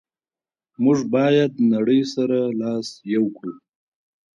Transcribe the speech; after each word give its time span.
موږ 0.83 0.99
باید 1.13 1.51
نړی 1.73 1.99
سره 2.13 2.37
لاس 2.61 2.87
یو 3.15 3.25
کړو. 3.37 3.53